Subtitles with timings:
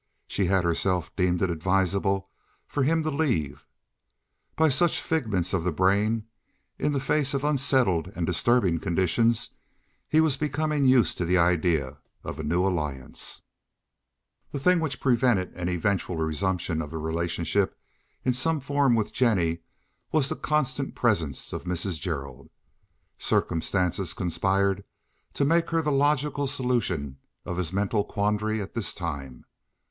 [0.27, 2.27] She had herself deemed it advisable
[2.67, 3.67] for him to leave.
[4.55, 6.25] By such figments of the brain,
[6.79, 9.51] in the face of unsettled and disturbing conditions,
[10.09, 13.43] he was becoming used to the idea of a new alliance.
[14.51, 17.77] The thing which prevented an eventual resumption of relationship
[18.25, 19.59] in some form with Jennie
[20.11, 21.99] was the constant presence of Mrs.
[21.99, 22.49] Gerald.
[23.19, 24.83] Circumstances conspired
[25.35, 29.45] to make her the logical solution of his mental quandary at this time.